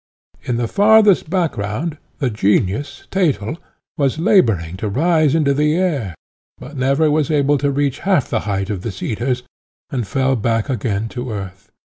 In 0.41 0.57
the 0.57 0.67
farthest 0.67 1.29
background 1.29 1.99
the 2.17 2.31
Genius, 2.31 3.05
Thetel, 3.11 3.57
was 3.99 4.17
labouring 4.17 4.75
to 4.77 4.89
rise 4.89 5.35
into 5.35 5.53
the 5.53 5.75
air, 5.75 6.15
but 6.57 6.75
never 6.75 7.11
was 7.11 7.29
able 7.29 7.59
to 7.59 7.69
reach 7.69 7.99
half 7.99 8.27
the 8.27 8.39
height 8.49 8.71
of 8.71 8.81
the 8.81 8.91
cedars, 8.91 9.43
and 9.91 10.07
fell 10.07 10.35
back 10.35 10.71
again 10.71 11.07
to 11.09 11.29
earth. 11.31 11.69